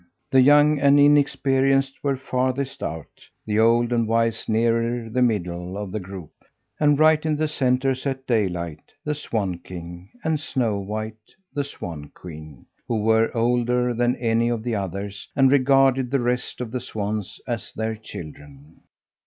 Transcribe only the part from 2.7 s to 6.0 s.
out, the old and wise nearer the middle of the